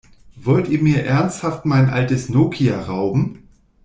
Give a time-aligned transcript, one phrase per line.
[0.35, 3.47] Wollt ihr mir ernsthaft mein altes Nokia rauben?